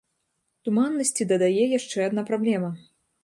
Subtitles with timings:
[0.69, 2.73] Туманнасці дадае яшчэ адна праблема.